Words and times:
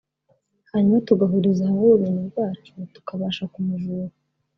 hanyuma 0.71 1.03
tugahuriza 1.07 1.63
hamwe 1.69 1.83
ubumenyi 1.87 2.21
bwacu 2.29 2.71
tukabasha 2.93 3.43
kumuvura 3.53 4.13